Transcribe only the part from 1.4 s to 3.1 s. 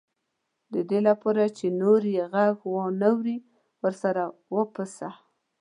چې نور یې غږ وانه